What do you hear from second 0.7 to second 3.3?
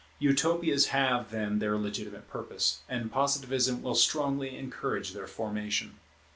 have, then, their legitimate purpose, and